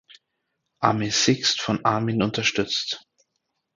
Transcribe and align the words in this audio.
Armee 0.79 1.11
Sixt 1.11 1.61
von 1.61 1.85
Armin 1.85 2.23
unterstützt. 2.23 3.05